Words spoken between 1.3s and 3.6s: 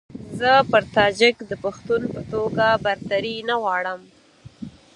د پښتون په توګه برتري نه